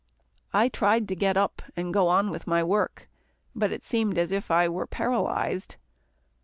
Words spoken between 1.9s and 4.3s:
go on with my work, but it seemed